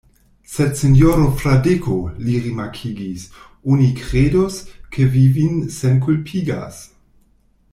Sed 0.51 0.71
sinjoro 0.77 1.25
Fradeko, 1.41 1.97
li 2.29 2.39
rimarkigis, 2.45 3.27
oni 3.75 3.91
kredus, 4.01 4.57
ke 4.97 5.07
vi 5.17 5.27
vin 5.37 5.61
senkulpigas. 5.77 6.81